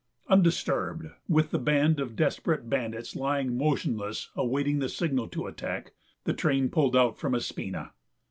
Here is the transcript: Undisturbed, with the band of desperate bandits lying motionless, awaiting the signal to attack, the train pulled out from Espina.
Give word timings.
Undisturbed, 0.29 1.11
with 1.29 1.51
the 1.51 1.59
band 1.59 1.99
of 1.99 2.15
desperate 2.15 2.67
bandits 2.67 3.15
lying 3.15 3.55
motionless, 3.55 4.31
awaiting 4.35 4.79
the 4.79 4.89
signal 4.89 5.27
to 5.27 5.45
attack, 5.45 5.93
the 6.23 6.33
train 6.33 6.69
pulled 6.69 6.95
out 6.95 7.19
from 7.19 7.33
Espina. 7.33 7.91